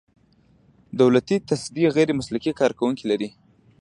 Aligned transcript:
دولتي 0.99 1.35
تصدۍ 1.49 1.85
غیر 1.95 2.09
مسلکي 2.19 2.51
کارکوونکي 2.59 3.03
لري. 3.11 3.29